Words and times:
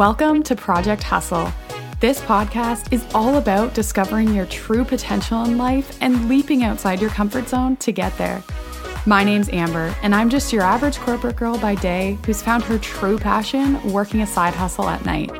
Welcome 0.00 0.42
to 0.44 0.56
Project 0.56 1.02
Hustle. 1.02 1.52
This 2.00 2.22
podcast 2.22 2.90
is 2.90 3.04
all 3.14 3.36
about 3.36 3.74
discovering 3.74 4.32
your 4.32 4.46
true 4.46 4.82
potential 4.82 5.44
in 5.44 5.58
life 5.58 5.98
and 6.00 6.26
leaping 6.26 6.64
outside 6.64 7.02
your 7.02 7.10
comfort 7.10 7.50
zone 7.50 7.76
to 7.76 7.92
get 7.92 8.16
there. 8.16 8.42
My 9.04 9.24
name's 9.24 9.50
Amber, 9.50 9.94
and 10.02 10.14
I'm 10.14 10.30
just 10.30 10.54
your 10.54 10.62
average 10.62 10.96
corporate 10.96 11.36
girl 11.36 11.58
by 11.58 11.74
day 11.74 12.16
who's 12.24 12.40
found 12.40 12.62
her 12.62 12.78
true 12.78 13.18
passion 13.18 13.92
working 13.92 14.22
a 14.22 14.26
side 14.26 14.54
hustle 14.54 14.88
at 14.88 15.04
night. 15.04 15.32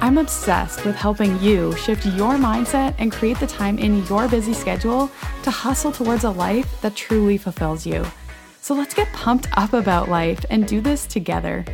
I'm 0.00 0.16
obsessed 0.16 0.86
with 0.86 0.96
helping 0.96 1.38
you 1.42 1.76
shift 1.76 2.06
your 2.06 2.36
mindset 2.36 2.94
and 2.96 3.12
create 3.12 3.38
the 3.40 3.46
time 3.46 3.78
in 3.78 4.06
your 4.06 4.26
busy 4.26 4.54
schedule 4.54 5.10
to 5.42 5.50
hustle 5.50 5.92
towards 5.92 6.24
a 6.24 6.30
life 6.30 6.80
that 6.80 6.96
truly 6.96 7.36
fulfills 7.36 7.84
you. 7.84 8.06
So 8.62 8.74
let's 8.74 8.94
get 8.94 9.12
pumped 9.12 9.48
up 9.58 9.74
about 9.74 10.08
life 10.08 10.46
and 10.48 10.66
do 10.66 10.80
this 10.80 11.06
together. 11.06 11.66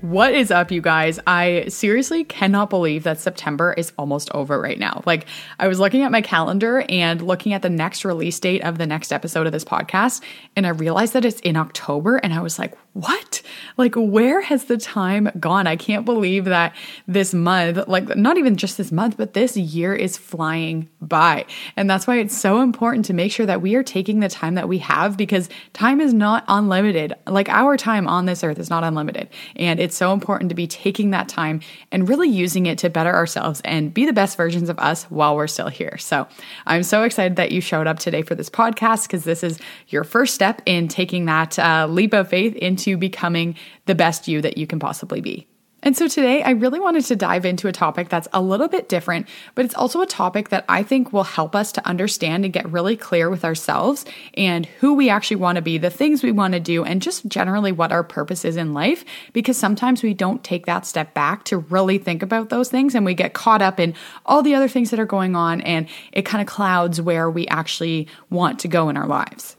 What 0.00 0.32
is 0.32 0.52
up, 0.52 0.70
you 0.70 0.80
guys? 0.80 1.18
I 1.26 1.66
seriously 1.66 2.22
cannot 2.22 2.70
believe 2.70 3.02
that 3.02 3.18
September 3.18 3.72
is 3.72 3.92
almost 3.98 4.30
over 4.30 4.60
right 4.60 4.78
now. 4.78 5.02
Like, 5.06 5.26
I 5.58 5.66
was 5.66 5.80
looking 5.80 6.02
at 6.02 6.12
my 6.12 6.20
calendar 6.20 6.84
and 6.88 7.20
looking 7.20 7.52
at 7.52 7.62
the 7.62 7.68
next 7.68 8.04
release 8.04 8.38
date 8.38 8.62
of 8.62 8.78
the 8.78 8.86
next 8.86 9.12
episode 9.12 9.46
of 9.46 9.52
this 9.52 9.64
podcast, 9.64 10.22
and 10.54 10.68
I 10.68 10.70
realized 10.70 11.14
that 11.14 11.24
it's 11.24 11.40
in 11.40 11.56
October, 11.56 12.16
and 12.16 12.32
I 12.32 12.40
was 12.40 12.60
like, 12.60 12.78
what? 12.92 13.42
Like, 13.76 13.94
where 13.96 14.40
has 14.40 14.64
the 14.64 14.76
time 14.76 15.30
gone? 15.38 15.66
I 15.66 15.74
can't 15.74 16.04
believe 16.04 16.44
that 16.44 16.76
this 17.08 17.34
month, 17.34 17.88
like, 17.88 18.16
not 18.16 18.38
even 18.38 18.56
just 18.56 18.76
this 18.76 18.92
month, 18.92 19.16
but 19.16 19.34
this 19.34 19.56
year 19.56 19.94
is 19.94 20.16
flying 20.16 20.88
by. 21.00 21.44
And 21.76 21.90
that's 21.90 22.06
why 22.06 22.18
it's 22.18 22.36
so 22.36 22.60
important 22.60 23.04
to 23.06 23.14
make 23.14 23.32
sure 23.32 23.46
that 23.46 23.62
we 23.62 23.74
are 23.74 23.82
taking 23.82 24.20
the 24.20 24.28
time 24.28 24.54
that 24.54 24.68
we 24.68 24.78
have 24.78 25.16
because 25.16 25.48
time 25.72 26.00
is 26.00 26.14
not 26.14 26.44
unlimited. 26.46 27.14
Like, 27.26 27.48
our 27.48 27.76
time 27.76 28.06
on 28.06 28.26
this 28.26 28.44
earth 28.44 28.60
is 28.60 28.70
not 28.70 28.84
unlimited. 28.84 29.28
And 29.56 29.80
it's 29.80 29.87
so 29.96 30.12
important 30.12 30.48
to 30.50 30.54
be 30.54 30.66
taking 30.66 31.10
that 31.10 31.28
time 31.28 31.60
and 31.90 32.08
really 32.08 32.28
using 32.28 32.66
it 32.66 32.78
to 32.78 32.90
better 32.90 33.12
ourselves 33.12 33.60
and 33.64 33.92
be 33.92 34.06
the 34.06 34.12
best 34.12 34.36
versions 34.36 34.68
of 34.68 34.78
us 34.78 35.04
while 35.04 35.34
we're 35.34 35.46
still 35.46 35.68
here. 35.68 35.96
So, 35.98 36.28
I'm 36.66 36.82
so 36.82 37.02
excited 37.02 37.36
that 37.36 37.50
you 37.50 37.60
showed 37.60 37.86
up 37.86 37.98
today 37.98 38.22
for 38.22 38.34
this 38.34 38.50
podcast 38.50 39.06
because 39.06 39.24
this 39.24 39.42
is 39.42 39.58
your 39.88 40.04
first 40.04 40.34
step 40.34 40.62
in 40.66 40.86
taking 40.88 41.24
that 41.24 41.58
uh, 41.58 41.86
leap 41.88 42.12
of 42.12 42.28
faith 42.28 42.54
into 42.56 42.96
becoming 42.96 43.56
the 43.86 43.94
best 43.94 44.28
you 44.28 44.40
that 44.42 44.58
you 44.58 44.66
can 44.66 44.78
possibly 44.78 45.20
be. 45.20 45.47
And 45.88 45.96
so 45.96 46.06
today, 46.06 46.42
I 46.42 46.50
really 46.50 46.80
wanted 46.80 47.06
to 47.06 47.16
dive 47.16 47.46
into 47.46 47.66
a 47.66 47.72
topic 47.72 48.10
that's 48.10 48.28
a 48.34 48.42
little 48.42 48.68
bit 48.68 48.90
different, 48.90 49.26
but 49.54 49.64
it's 49.64 49.74
also 49.74 50.02
a 50.02 50.06
topic 50.06 50.50
that 50.50 50.66
I 50.68 50.82
think 50.82 51.14
will 51.14 51.24
help 51.24 51.56
us 51.56 51.72
to 51.72 51.88
understand 51.88 52.44
and 52.44 52.52
get 52.52 52.70
really 52.70 52.94
clear 52.94 53.30
with 53.30 53.42
ourselves 53.42 54.04
and 54.34 54.66
who 54.66 54.92
we 54.92 55.08
actually 55.08 55.38
want 55.38 55.56
to 55.56 55.62
be, 55.62 55.78
the 55.78 55.88
things 55.88 56.22
we 56.22 56.30
want 56.30 56.52
to 56.52 56.60
do, 56.60 56.84
and 56.84 57.00
just 57.00 57.26
generally 57.26 57.72
what 57.72 57.90
our 57.90 58.04
purpose 58.04 58.44
is 58.44 58.58
in 58.58 58.74
life. 58.74 59.02
Because 59.32 59.56
sometimes 59.56 60.02
we 60.02 60.12
don't 60.12 60.44
take 60.44 60.66
that 60.66 60.84
step 60.84 61.14
back 61.14 61.44
to 61.44 61.56
really 61.56 61.96
think 61.96 62.22
about 62.22 62.50
those 62.50 62.68
things 62.68 62.94
and 62.94 63.06
we 63.06 63.14
get 63.14 63.32
caught 63.32 63.62
up 63.62 63.80
in 63.80 63.94
all 64.26 64.42
the 64.42 64.54
other 64.54 64.68
things 64.68 64.90
that 64.90 65.00
are 65.00 65.06
going 65.06 65.36
on, 65.36 65.62
and 65.62 65.88
it 66.12 66.26
kind 66.26 66.42
of 66.42 66.46
clouds 66.46 67.00
where 67.00 67.30
we 67.30 67.48
actually 67.48 68.08
want 68.28 68.58
to 68.58 68.68
go 68.68 68.90
in 68.90 68.98
our 68.98 69.06
lives. 69.06 69.56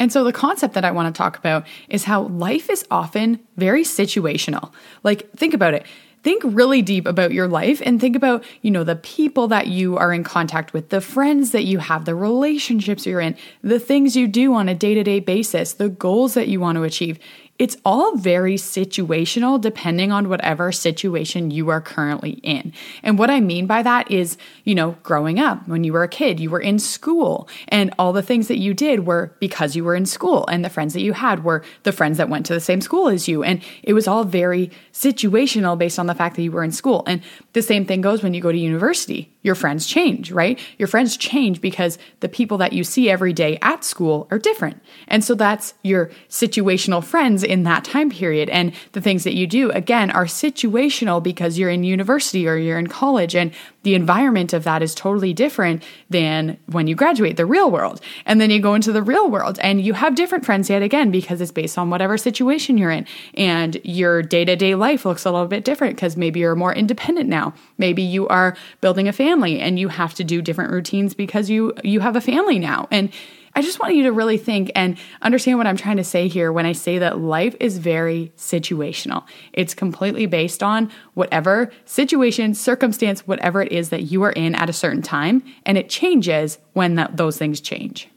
And 0.00 0.12
so 0.12 0.24
the 0.24 0.32
concept 0.32 0.74
that 0.74 0.84
I 0.84 0.90
want 0.90 1.12
to 1.12 1.18
talk 1.18 1.36
about 1.38 1.66
is 1.88 2.04
how 2.04 2.22
life 2.22 2.70
is 2.70 2.84
often 2.90 3.40
very 3.56 3.82
situational. 3.82 4.72
Like, 5.02 5.30
think 5.32 5.54
about 5.54 5.74
it. 5.74 5.84
Think 6.22 6.42
really 6.44 6.82
deep 6.82 7.06
about 7.06 7.32
your 7.32 7.46
life 7.46 7.80
and 7.84 8.00
think 8.00 8.16
about, 8.16 8.44
you 8.62 8.70
know, 8.70 8.82
the 8.84 8.96
people 8.96 9.48
that 9.48 9.68
you 9.68 9.96
are 9.96 10.12
in 10.12 10.24
contact 10.24 10.72
with, 10.72 10.88
the 10.88 11.00
friends 11.00 11.52
that 11.52 11.64
you 11.64 11.78
have, 11.78 12.04
the 12.04 12.14
relationships 12.14 13.06
you're 13.06 13.20
in, 13.20 13.36
the 13.62 13.78
things 13.78 14.16
you 14.16 14.26
do 14.26 14.52
on 14.54 14.68
a 14.68 14.74
day 14.74 14.94
to 14.94 15.04
day 15.04 15.20
basis, 15.20 15.74
the 15.74 15.88
goals 15.88 16.34
that 16.34 16.48
you 16.48 16.58
want 16.60 16.76
to 16.76 16.82
achieve 16.82 17.18
it's 17.58 17.76
all 17.84 18.16
very 18.16 18.54
situational 18.54 19.60
depending 19.60 20.12
on 20.12 20.28
whatever 20.28 20.70
situation 20.70 21.50
you 21.50 21.68
are 21.68 21.80
currently 21.80 22.32
in. 22.42 22.72
And 23.02 23.18
what 23.18 23.30
I 23.30 23.40
mean 23.40 23.66
by 23.66 23.82
that 23.82 24.10
is, 24.10 24.38
you 24.64 24.74
know, 24.74 24.96
growing 25.02 25.40
up, 25.40 25.66
when 25.66 25.82
you 25.84 25.92
were 25.92 26.04
a 26.04 26.08
kid, 26.08 26.38
you 26.38 26.50
were 26.50 26.60
in 26.60 26.78
school, 26.78 27.48
and 27.68 27.92
all 27.98 28.12
the 28.12 28.22
things 28.22 28.48
that 28.48 28.58
you 28.58 28.74
did 28.74 29.06
were 29.06 29.34
because 29.40 29.74
you 29.74 29.84
were 29.84 29.96
in 29.96 30.06
school, 30.06 30.46
and 30.46 30.64
the 30.64 30.70
friends 30.70 30.94
that 30.94 31.00
you 31.00 31.12
had 31.12 31.44
were 31.44 31.64
the 31.82 31.92
friends 31.92 32.18
that 32.18 32.28
went 32.28 32.46
to 32.46 32.54
the 32.54 32.60
same 32.60 32.80
school 32.80 33.08
as 33.08 33.28
you. 33.28 33.42
And 33.42 33.62
it 33.82 33.92
was 33.92 34.06
all 34.06 34.24
very 34.24 34.70
situational 34.92 35.76
based 35.76 35.98
on 35.98 36.06
the 36.06 36.14
fact 36.14 36.36
that 36.36 36.42
you 36.42 36.52
were 36.52 36.64
in 36.64 36.72
school. 36.72 37.02
And 37.06 37.22
the 37.58 37.62
same 37.62 37.84
thing 37.84 38.00
goes 38.00 38.22
when 38.22 38.34
you 38.34 38.40
go 38.40 38.52
to 38.52 38.58
university. 38.58 39.34
Your 39.42 39.56
friends 39.56 39.84
change, 39.86 40.30
right? 40.30 40.60
Your 40.78 40.86
friends 40.86 41.16
change 41.16 41.60
because 41.60 41.98
the 42.20 42.28
people 42.28 42.56
that 42.58 42.72
you 42.72 42.84
see 42.84 43.10
every 43.10 43.32
day 43.32 43.58
at 43.62 43.82
school 43.82 44.28
are 44.30 44.38
different. 44.38 44.80
And 45.08 45.24
so 45.24 45.34
that's 45.34 45.74
your 45.82 46.10
situational 46.28 47.02
friends 47.02 47.42
in 47.42 47.64
that 47.64 47.84
time 47.84 48.10
period. 48.10 48.48
And 48.50 48.72
the 48.92 49.00
things 49.00 49.24
that 49.24 49.34
you 49.34 49.48
do, 49.48 49.72
again, 49.72 50.10
are 50.12 50.26
situational 50.26 51.20
because 51.20 51.58
you're 51.58 51.70
in 51.70 51.82
university 51.82 52.46
or 52.46 52.56
you're 52.56 52.78
in 52.78 52.86
college 52.86 53.34
and 53.34 53.52
the 53.84 53.94
environment 53.94 54.52
of 54.52 54.64
that 54.64 54.82
is 54.82 54.94
totally 54.94 55.32
different 55.32 55.82
than 56.10 56.58
when 56.66 56.86
you 56.86 56.94
graduate 56.94 57.36
the 57.36 57.46
real 57.46 57.70
world. 57.70 58.00
And 58.26 58.40
then 58.40 58.50
you 58.50 58.60
go 58.60 58.74
into 58.74 58.92
the 58.92 59.02
real 59.02 59.30
world 59.30 59.58
and 59.60 59.80
you 59.80 59.94
have 59.94 60.14
different 60.14 60.44
friends 60.44 60.68
yet 60.68 60.82
again 60.82 61.10
because 61.10 61.40
it's 61.40 61.52
based 61.52 61.78
on 61.78 61.88
whatever 61.88 62.18
situation 62.18 62.76
you're 62.76 62.90
in. 62.90 63.06
And 63.34 63.80
your 63.84 64.22
day 64.22 64.44
to 64.44 64.56
day 64.56 64.74
life 64.74 65.04
looks 65.04 65.24
a 65.24 65.30
little 65.30 65.46
bit 65.46 65.64
different 65.64 65.96
because 65.96 66.16
maybe 66.16 66.40
you're 66.40 66.56
more 66.56 66.74
independent 66.74 67.28
now. 67.28 67.54
Maybe 67.78 68.02
you 68.02 68.26
are 68.28 68.56
building 68.80 69.06
a 69.06 69.12
family 69.12 69.60
and 69.60 69.78
you 69.78 69.88
have 69.88 70.14
to 70.14 70.24
do 70.24 70.42
different 70.42 70.72
routines 70.72 71.14
because 71.14 71.48
you 71.48 71.72
you 71.84 72.00
have 72.00 72.16
a 72.16 72.20
family 72.20 72.58
now. 72.58 72.88
And 72.90 73.10
I 73.58 73.60
just 73.60 73.80
want 73.80 73.96
you 73.96 74.04
to 74.04 74.12
really 74.12 74.38
think 74.38 74.70
and 74.76 74.96
understand 75.20 75.58
what 75.58 75.66
I'm 75.66 75.76
trying 75.76 75.96
to 75.96 76.04
say 76.04 76.28
here 76.28 76.52
when 76.52 76.64
I 76.64 76.70
say 76.70 76.98
that 76.98 77.18
life 77.18 77.56
is 77.58 77.78
very 77.78 78.32
situational. 78.36 79.26
It's 79.52 79.74
completely 79.74 80.26
based 80.26 80.62
on 80.62 80.92
whatever 81.14 81.72
situation, 81.84 82.54
circumstance, 82.54 83.26
whatever 83.26 83.60
it 83.60 83.72
is 83.72 83.88
that 83.88 84.02
you 84.02 84.22
are 84.22 84.30
in 84.30 84.54
at 84.54 84.70
a 84.70 84.72
certain 84.72 85.02
time, 85.02 85.42
and 85.66 85.76
it 85.76 85.88
changes 85.88 86.58
when 86.74 86.94
that, 86.94 87.16
those 87.16 87.36
things 87.36 87.60
change. 87.60 88.08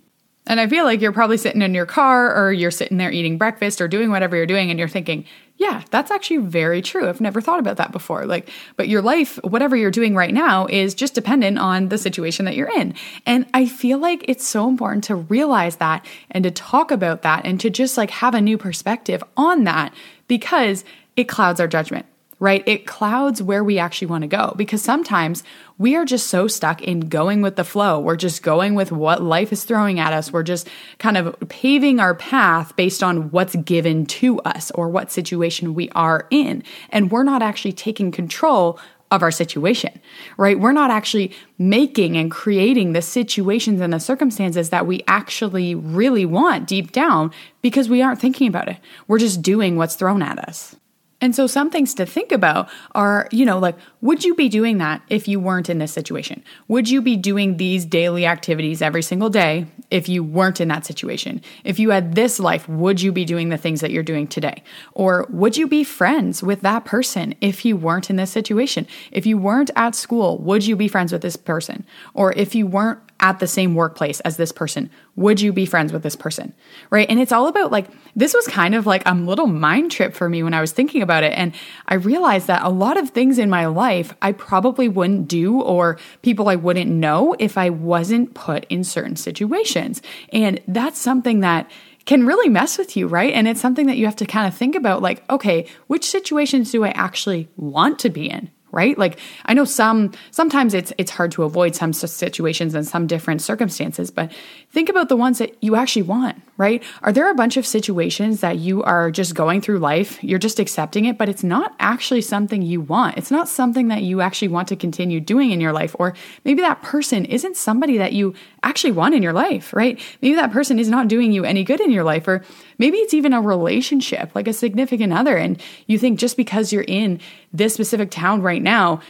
And 0.48 0.60
I 0.60 0.68
feel 0.68 0.86
like 0.86 1.02
you're 1.02 1.12
probably 1.12 1.38
sitting 1.38 1.62
in 1.62 1.76
your 1.76 1.86
car 1.86 2.36
or 2.36 2.52
you're 2.52 2.72
sitting 2.72 2.98
there 2.98 3.12
eating 3.12 3.38
breakfast 3.38 3.80
or 3.80 3.88
doing 3.88 4.10
whatever 4.10 4.36
you're 4.36 4.48
doing 4.48 4.70
and 4.70 4.80
you're 4.80 4.88
thinking, 4.88 5.26
yeah, 5.58 5.84
that's 5.92 6.10
actually 6.10 6.38
very 6.38 6.82
true. 6.82 7.08
I've 7.08 7.22
never 7.22 7.42
thought 7.42 7.60
about 7.60 7.78
that 7.78 7.92
before. 7.92 8.26
Like, 8.26 8.50
but 8.76 8.88
your 8.88 9.04
life, 9.04 9.38
whatever 9.44 9.76
you're 9.76 9.92
doing 9.92 10.16
right 10.16 10.34
now, 10.34 10.66
is 10.66 10.96
just 10.96 11.14
dependent 11.14 11.60
on 11.60 11.90
the 11.90 12.00
situation 12.00 12.46
that 12.46 12.56
you're 12.56 12.72
in. 12.76 12.96
And 13.28 13.46
I 13.54 13.68
feel 13.68 14.00
like 14.00 14.26
it's 14.28 14.46
so 14.46 14.68
important 14.68 15.04
to 15.06 15.16
realize 15.16 15.76
that 15.76 16.04
and 16.32 16.44
to 16.44 16.52
talk 16.52 16.90
about 16.90 17.22
that 17.22 17.46
and 17.46 17.60
to 17.60 17.70
just 17.70 17.96
like 17.96 18.10
have 18.10 18.34
a 18.34 18.42
new 18.42 18.58
perspective 18.58 19.24
on 19.38 19.66
that 19.66 19.94
because 20.28 20.84
it 21.16 21.26
clouds 21.26 21.60
our 21.60 21.68
judgment 21.68 22.08
right? 22.42 22.64
It 22.66 22.88
clouds 22.88 23.42
where 23.42 23.64
we 23.64 23.78
actually 23.78 24.08
want 24.08 24.24
to 24.24 24.28
go 24.28 24.56
because 24.58 24.82
sometimes 24.82 25.44
we 25.78 25.96
are 25.96 26.06
just 26.06 26.26
so 26.26 26.48
stuck 26.48 26.82
in 26.82 27.02
going 27.02 27.44
with 27.44 27.56
the 27.56 27.64
flow. 27.64 28.00
We're 28.00 28.16
just 28.16 28.42
going 28.42 28.74
with 28.74 28.92
what 28.92 29.22
life 29.22 29.54
is 29.54 29.64
throwing 29.64 30.00
at 30.00 30.12
us. 30.12 30.34
We're 30.34 30.42
just 30.42 30.68
kind 30.98 31.18
of 31.18 31.36
paving 31.50 32.00
our 32.00 32.16
path 32.16 32.76
based 32.76 33.04
on 33.04 33.30
what's 33.30 33.56
given 33.58 34.08
to 34.08 34.40
us 34.40 34.72
or 34.72 34.90
what 34.90 35.12
situation 35.12 35.76
we 35.76 35.90
are 35.90 36.28
in. 36.32 36.64
And 36.90 37.12
we're 37.12 37.24
not 37.24 37.44
actually 37.44 37.74
taking 37.74 38.12
control 38.12 38.80
of 39.12 39.22
our 39.22 39.30
situation, 39.30 40.02
right? 40.38 40.60
We're 40.60 40.72
not 40.72 40.90
actually 40.90 41.34
making 41.60 42.18
and 42.18 42.32
creating 42.32 42.94
the 42.94 43.04
situations 43.04 43.82
and 43.82 43.94
the 43.94 44.00
circumstances 44.00 44.72
that 44.72 44.88
we 44.88 45.04
actually 45.08 45.76
really 45.76 46.26
want 46.26 46.68
deep 46.68 46.92
down 46.92 47.32
because 47.62 47.88
we 47.88 48.02
aren't 48.02 48.20
thinking 48.20 48.48
about 48.48 48.68
it. 48.68 48.78
We're 49.08 49.20
just 49.20 49.44
doing 49.44 49.76
what's 49.76 49.96
thrown 49.96 50.24
at 50.24 50.40
us. 50.40 50.76
And 51.22 51.36
so, 51.36 51.46
some 51.46 51.70
things 51.70 51.94
to 51.96 52.06
think 52.06 52.32
about 52.32 52.68
are, 52.96 53.30
you 53.32 53.46
know, 53.46 53.60
like, 53.60 53.76
would 54.02 54.24
you 54.24 54.34
be 54.34 54.50
doing 54.50 54.80
that 54.80 55.04
if 55.08 55.28
you 55.28 55.40
weren't 55.40 55.70
in 55.70 55.78
this 55.78 55.94
situation? 55.94 56.44
Would 56.68 56.90
you 56.90 57.00
be 57.00 57.16
doing 57.16 57.58
these 57.58 57.86
daily 57.86 58.26
activities 58.26 58.82
every 58.82 59.04
single 59.04 59.30
day 59.30 59.68
if 59.92 60.10
you 60.10 60.24
weren't 60.24 60.60
in 60.60 60.68
that 60.70 60.84
situation? 60.84 61.40
If 61.64 61.78
you 61.78 61.92
had 61.92 62.16
this 62.16 62.40
life, 62.40 62.68
would 62.68 63.02
you 63.02 63.12
be 63.12 63.24
doing 63.24 63.50
the 63.50 63.58
things 63.58 63.82
that 63.82 63.92
you're 63.92 64.02
doing 64.02 64.28
today? 64.28 64.64
Or 64.94 65.28
would 65.30 65.58
you 65.58 65.68
be 65.68 65.84
friends 65.84 66.42
with 66.42 66.62
that 66.62 66.86
person 66.86 67.36
if 67.40 67.64
you 67.66 67.78
weren't 67.78 68.10
in 68.10 68.16
this 68.16 68.32
situation? 68.32 68.88
If 69.12 69.28
you 69.28 69.38
weren't 69.38 69.70
at 69.76 69.94
school, 69.94 70.40
would 70.40 70.66
you 70.66 70.76
be 70.76 70.88
friends 70.88 71.12
with 71.12 71.22
this 71.22 71.36
person? 71.36 71.86
Or 72.16 72.34
if 72.34 72.56
you 72.56 72.66
weren't 72.66 73.00
at 73.22 73.40
the 73.40 73.48
same 73.48 73.76
workplace 73.76 74.20
as 74.22 74.38
this 74.38 74.52
person? 74.52 74.90
Would 75.16 75.40
you 75.40 75.54
be 75.54 75.66
friends 75.66 75.94
with 75.94 76.04
this 76.04 76.16
person? 76.16 76.54
Right. 76.90 77.10
And 77.10 77.20
it's 77.20 77.32
all 77.32 77.48
about 77.48 77.72
like, 77.72 77.88
this 78.16 78.34
was 78.34 78.48
kind 78.48 78.76
of 78.76 78.86
like 78.86 79.04
a 79.06 79.14
little 79.14 79.48
mind 79.48 79.92
trip 79.92 80.14
for 80.14 80.28
me 80.28 80.44
when 80.44 80.54
I 80.54 80.62
was 80.62 80.72
thinking 80.72 81.02
about 81.02 81.24
it. 81.24 81.34
And 81.34 81.54
I 81.88 81.94
realized 81.94 82.48
that 82.48 82.64
a 82.64 82.70
lot 82.70 82.98
of 82.98 83.12
things 83.12 83.38
in 83.38 83.50
my 83.50 83.68
life 83.68 84.14
I 84.22 84.32
probably 84.32 84.90
wouldn't 84.90 85.28
do 85.28 85.62
or 85.62 85.98
people 86.22 86.50
I 86.50 86.56
wouldn't 86.56 86.90
know 86.90 87.36
if 87.40 87.58
I 87.58 87.70
wasn't 87.70 88.34
put 88.34 88.66
in 88.66 88.84
certain 88.84 89.16
situations. 89.16 90.02
And 90.34 90.60
that's 90.68 91.00
something 91.00 91.42
that 91.42 91.70
can 92.06 92.26
really 92.26 92.50
mess 92.50 92.78
with 92.78 92.98
you, 92.98 93.08
right? 93.08 93.34
And 93.34 93.48
it's 93.48 93.62
something 93.62 93.86
that 93.88 93.98
you 93.98 94.06
have 94.06 94.16
to 94.18 94.26
kind 94.26 94.48
of 94.48 94.56
think 94.58 94.76
about 94.76 95.02
like, 95.02 95.24
okay, 95.30 95.68
which 95.88 96.10
situations 96.10 96.72
do 96.72 96.84
I 96.84 96.90
actually 96.90 97.48
want 97.56 98.00
to 98.00 98.10
be 98.10 98.30
in? 98.30 98.50
Right? 98.72 98.98
Like 98.98 99.20
I 99.46 99.54
know 99.54 99.66
some 99.66 100.12
sometimes 100.32 100.74
it's 100.74 100.94
it's 100.98 101.12
hard 101.12 101.32
to 101.34 101.44
avoid 101.44 101.76
some 101.76 101.94
situations 101.94 102.74
and 102.74 102.88
some 102.88 103.08
different 103.08 103.42
circumstances, 103.42 104.12
but 104.12 104.32
think 104.72 104.90
about 104.90 105.10
the 105.10 105.18
ones 105.18 105.38
that 105.40 105.56
you 105.62 105.76
actually 105.76 106.04
want, 106.04 106.42
right? 106.58 106.84
Are 107.02 107.12
there 107.12 107.30
a 107.30 107.36
bunch 107.36 107.58
of 107.58 107.66
situations 107.66 108.42
that 108.42 108.60
you 108.60 108.84
are 108.84 109.12
just 109.12 109.36
going 109.36 109.62
through 109.62 109.80
life, 109.80 110.24
you're 110.24 110.40
just 110.40 110.60
accepting 110.60 111.06
it, 111.06 111.18
but 111.18 111.30
it's 111.30 111.44
not 111.44 111.76
actually 111.80 112.22
something 112.22 112.62
you 112.62 112.82
want. 112.82 113.18
It's 113.18 113.32
not 113.32 113.48
something 113.48 113.90
that 113.90 114.04
you 114.04 114.22
actually 114.22 114.48
want 114.48 114.68
to 114.70 114.76
continue 114.76 115.20
doing 115.20 115.52
in 115.52 115.62
your 115.62 115.74
life 115.74 115.96
or 116.00 116.14
maybe 116.46 116.62
that 116.62 116.82
person 116.82 117.26
isn't 117.26 117.58
somebody 117.58 117.98
that 117.98 118.14
you 118.14 118.34
actually 118.64 118.92
want 118.92 119.16
in 119.16 119.24
your 119.24 119.34
life, 119.34 119.74
right? 119.74 120.00
Maybe 120.22 120.36
that 120.36 120.52
person 120.52 120.80
is 120.80 120.90
not 120.90 121.08
doing 121.08 121.32
you 121.32 121.44
any 121.44 121.64
good 121.64 121.82
in 121.82 121.92
your 121.92 122.04
life 122.04 122.28
or 122.28 122.44
maybe 122.82 122.98
it's 122.98 123.14
even 123.14 123.32
a 123.32 123.40
relationship, 123.40 124.34
like 124.34 124.48
a 124.48 124.54
significant 124.54 125.14
other 125.14 125.38
and 125.38 125.62
you 125.86 126.00
think 126.00 126.18
just 126.18 126.36
because 126.36 126.74
you're 126.74 126.84
in 126.88 127.20
this 127.54 127.76
specific 127.76 128.10
town 128.10 128.42
right 128.42 128.62
now, 128.62 129.02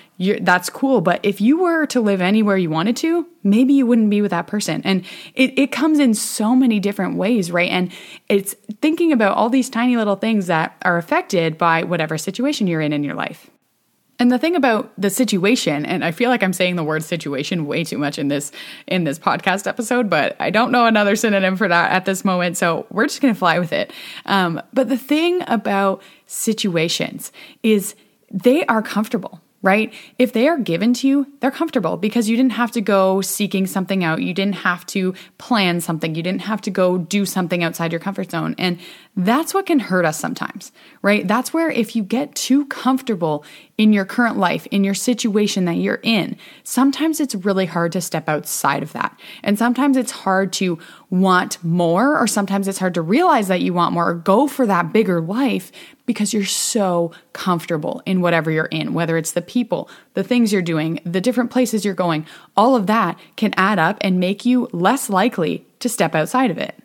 that's 0.42 0.70
cool. 0.70 1.00
But 1.00 1.22
if 1.24 1.40
you 1.40 1.62
were 1.62 1.86
to 1.88 2.02
live 2.02 2.20
anywhere 2.20 2.58
you 2.58 2.70
wanted 2.70 2.98
to, 2.98 3.26
maybe 3.44 3.74
you 3.74 3.86
wouldn't 3.86 4.10
be 4.10 4.22
with 4.22 4.32
that 4.32 4.48
person. 4.48 4.82
And 4.84 5.06
it, 5.36 5.58
it 5.58 5.72
comes 5.72 6.00
in 6.00 6.14
so 6.14 6.54
many 6.54 6.82
different 6.82 7.16
ways, 7.16 7.50
right? 7.50 7.72
And 7.72 7.94
it's 8.28 8.56
thinking 8.82 9.14
about 9.14 9.38
all 9.38 9.50
these 9.50 9.70
tiny 9.70 9.96
little 9.96 10.18
things 10.18 10.48
that 10.48 10.76
are 10.82 10.98
affected 10.98 11.58
by 11.58 11.84
whatever 11.84 12.18
situation 12.18 12.68
you're 12.68 12.82
in 12.82 12.92
in 12.92 13.06
your 13.06 13.16
life. 13.16 13.50
And 14.22 14.32
the 14.32 14.38
thing 14.38 14.56
about 14.56 14.92
the 15.00 15.10
situation, 15.10 15.84
and 15.84 16.06
I 16.06 16.12
feel 16.12 16.30
like 16.30 16.44
I'm 16.44 16.54
saying 16.54 16.76
the 16.76 16.84
word 16.84 17.04
situation 17.04 17.66
way 17.66 17.84
too 17.84 17.98
much 17.98 18.20
in 18.20 18.28
this 18.28 18.52
in 18.86 19.04
this 19.04 19.18
podcast 19.18 19.66
episode, 19.66 20.12
but 20.12 20.36
I 20.40 20.52
don't 20.52 20.72
know 20.72 20.86
another 20.86 21.16
synonym 21.16 21.58
for 21.58 21.68
that 21.68 21.90
at 21.90 22.06
this 22.06 22.24
moment, 22.24 22.56
so 22.56 22.86
we're 22.92 23.08
just 23.08 23.20
gonna 23.20 23.34
fly 23.34 23.58
with 23.58 23.74
it. 23.74 23.92
Um, 24.28 24.62
but 24.74 24.90
the 24.90 24.98
thing 24.98 25.42
about 25.48 26.04
situations 26.28 27.32
is 27.64 27.96
they 28.30 28.64
are 28.68 28.84
comfortable 28.84 29.42
right? 29.64 29.94
If 30.18 30.34
they 30.34 30.48
are 30.48 30.58
given 30.58 30.94
to 30.96 31.08
you, 31.08 31.28
they're 31.40 31.52
comfortable 31.52 31.96
because 31.98 32.28
you 32.28 32.36
didn't 32.36 32.54
have 32.54 32.72
to 32.72 32.82
go 32.82 33.22
seeking 33.22 33.68
something 33.68 34.04
out. 34.04 34.22
You 34.22 34.34
didn't 34.34 34.56
have 34.56 34.86
to 34.88 35.14
plan 35.38 35.82
something. 35.82 36.16
You 36.16 36.24
didn't 36.24 36.42
have 36.42 36.62
to 36.62 36.72
go 36.72 36.98
do 36.98 37.26
something 37.26 37.64
outside 37.64 37.92
your 37.92 38.00
comfort 38.00 38.32
zone. 38.32 38.56
And 38.58 38.80
that's 39.18 39.54
what 39.54 39.66
can 39.66 39.80
hurt 39.80 40.06
us 40.06 40.18
sometimes, 40.18 40.72
right? 41.02 41.28
That's 41.28 41.54
where 41.54 41.70
if 41.70 41.98
you 41.98 42.04
get 42.04 42.34
too 42.34 42.66
comfortable 42.68 43.44
in 43.78 43.92
your 43.92 44.06
current 44.06 44.38
life, 44.38 44.66
in 44.72 44.86
your 44.86 44.94
situation 44.94 45.66
that 45.66 45.76
you're 45.76 46.00
in, 46.02 46.38
sometimes 46.64 47.20
it's 47.20 47.36
really 47.36 47.66
hard 47.66 47.92
to 47.92 48.00
step 48.00 48.30
outside 48.30 48.82
of 48.82 48.94
that. 48.94 49.20
And 49.44 49.60
sometimes 49.60 49.98
it's 49.98 50.12
hard 50.12 50.54
to 50.54 50.80
want 51.10 51.62
more, 51.62 52.18
or 52.18 52.26
sometimes 52.26 52.70
it's 52.70 52.80
hard 52.80 52.94
to 52.94 53.02
realize 53.02 53.50
that 53.50 53.60
you 53.60 53.74
want 53.74 53.94
more 53.94 54.12
or 54.12 54.14
go 54.14 54.48
for 54.48 54.66
that 54.66 54.94
bigger 54.94 55.20
life 55.20 55.74
because 56.06 56.34
you're 56.34 56.46
so 56.46 57.12
comfortable 57.34 58.02
in 58.06 58.22
whatever 58.22 58.50
you're 58.50 58.66
in, 58.66 58.94
whether 58.94 59.18
it's 59.18 59.34
the 59.34 59.42
people, 59.42 59.90
the 60.14 60.24
things 60.24 60.54
you're 60.54 60.62
doing, 60.62 61.02
the 61.06 61.22
different 61.22 61.52
places 61.52 61.84
you're 61.84 61.94
going, 61.94 62.26
all 62.56 62.78
of 62.78 62.88
that 62.88 63.20
can 63.36 63.54
add 63.58 63.78
up 63.78 63.98
and 64.00 64.22
make 64.22 64.46
you 64.46 64.70
less 64.72 65.10
likely 65.10 65.66
to 65.80 65.90
step 65.90 66.16
outside 66.16 66.50
of 66.50 66.58
it. 66.58 66.81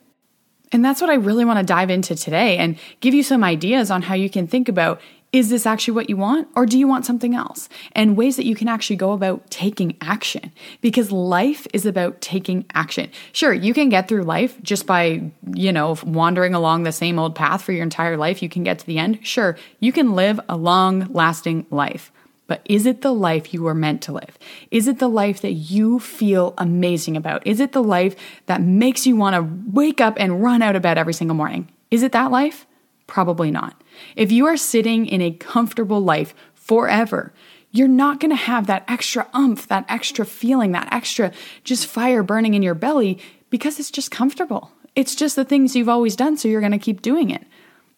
And 0.76 0.84
that's 0.84 1.00
what 1.00 1.08
I 1.08 1.14
really 1.14 1.46
want 1.46 1.58
to 1.58 1.64
dive 1.64 1.88
into 1.88 2.14
today 2.14 2.58
and 2.58 2.76
give 3.00 3.14
you 3.14 3.22
some 3.22 3.42
ideas 3.42 3.90
on 3.90 4.02
how 4.02 4.12
you 4.12 4.28
can 4.28 4.46
think 4.46 4.68
about 4.68 5.00
is 5.32 5.48
this 5.48 5.64
actually 5.64 5.94
what 5.94 6.10
you 6.10 6.18
want 6.18 6.48
or 6.54 6.66
do 6.66 6.78
you 6.78 6.86
want 6.86 7.06
something 7.06 7.34
else? 7.34 7.70
And 7.92 8.14
ways 8.14 8.36
that 8.36 8.44
you 8.44 8.54
can 8.54 8.68
actually 8.68 8.96
go 8.96 9.12
about 9.12 9.50
taking 9.50 9.96
action 10.02 10.52
because 10.82 11.10
life 11.10 11.66
is 11.72 11.86
about 11.86 12.20
taking 12.20 12.66
action. 12.74 13.10
Sure, 13.32 13.54
you 13.54 13.72
can 13.72 13.88
get 13.88 14.06
through 14.06 14.24
life 14.24 14.62
just 14.62 14.86
by, 14.86 15.22
you 15.54 15.72
know, 15.72 15.96
wandering 16.04 16.52
along 16.52 16.82
the 16.82 16.92
same 16.92 17.18
old 17.18 17.34
path 17.34 17.62
for 17.62 17.72
your 17.72 17.82
entire 17.82 18.18
life. 18.18 18.42
You 18.42 18.50
can 18.50 18.62
get 18.62 18.78
to 18.80 18.86
the 18.86 18.98
end. 18.98 19.26
Sure, 19.26 19.56
you 19.80 19.92
can 19.92 20.12
live 20.12 20.38
a 20.46 20.58
long 20.58 21.10
lasting 21.10 21.64
life. 21.70 22.12
But 22.46 22.62
is 22.64 22.86
it 22.86 23.02
the 23.02 23.12
life 23.12 23.52
you 23.52 23.62
were 23.62 23.74
meant 23.74 24.02
to 24.02 24.12
live? 24.12 24.38
Is 24.70 24.86
it 24.86 24.98
the 24.98 25.08
life 25.08 25.40
that 25.42 25.52
you 25.52 25.98
feel 25.98 26.54
amazing 26.58 27.16
about? 27.16 27.44
Is 27.46 27.58
it 27.58 27.72
the 27.72 27.82
life 27.82 28.14
that 28.46 28.62
makes 28.62 29.06
you 29.06 29.16
want 29.16 29.34
to 29.34 29.70
wake 29.72 30.00
up 30.00 30.14
and 30.18 30.42
run 30.42 30.62
out 30.62 30.76
of 30.76 30.82
bed 30.82 30.98
every 30.98 31.14
single 31.14 31.36
morning? 31.36 31.68
Is 31.90 32.02
it 32.02 32.12
that 32.12 32.30
life? 32.30 32.66
Probably 33.06 33.50
not. 33.50 33.80
If 34.14 34.30
you 34.30 34.46
are 34.46 34.56
sitting 34.56 35.06
in 35.06 35.20
a 35.20 35.32
comfortable 35.32 36.00
life 36.00 36.34
forever, 36.54 37.32
you're 37.72 37.88
not 37.88 38.20
going 38.20 38.30
to 38.30 38.36
have 38.36 38.66
that 38.66 38.84
extra 38.88 39.28
umph, 39.32 39.66
that 39.68 39.84
extra 39.88 40.24
feeling, 40.24 40.72
that 40.72 40.88
extra 40.92 41.32
just 41.64 41.86
fire 41.86 42.22
burning 42.22 42.54
in 42.54 42.62
your 42.62 42.74
belly 42.74 43.18
because 43.50 43.78
it's 43.78 43.90
just 43.90 44.10
comfortable. 44.10 44.70
It's 44.94 45.14
just 45.14 45.36
the 45.36 45.44
things 45.44 45.76
you've 45.76 45.88
always 45.88 46.16
done, 46.16 46.36
so 46.36 46.48
you're 46.48 46.60
going 46.60 46.72
to 46.72 46.78
keep 46.78 47.02
doing 47.02 47.30
it. 47.30 47.44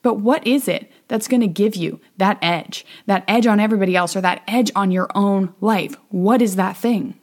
But 0.03 0.15
what 0.15 0.47
is 0.47 0.69
it 0.69 0.91
that's 1.09 1.29
going 1.29 1.41
to 1.41 1.49
give 1.49 1.75
you 1.75 2.01
that 2.19 2.39
edge, 2.41 2.87
that 3.07 3.25
edge 3.27 3.47
on 3.47 3.61
everybody 3.61 3.97
else, 3.97 4.15
or 4.15 4.21
that 4.21 4.43
edge 4.47 4.71
on 4.77 4.91
your 4.91 5.09
own 5.15 5.55
life? 5.61 5.97
What 6.11 6.41
is 6.41 6.57
that 6.57 6.77
thing? 6.77 7.19